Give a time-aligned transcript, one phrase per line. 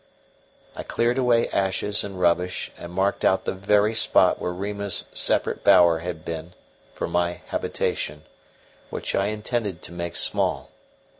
[0.75, 5.63] I cleared away ashes and rubbish, and marked out the very spot where Rima's separate
[5.63, 6.55] bower had been
[6.91, 8.23] for my habitation,
[8.89, 10.71] which I intended to make small.